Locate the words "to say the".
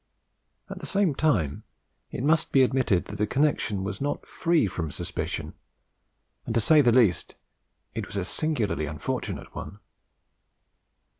6.55-6.91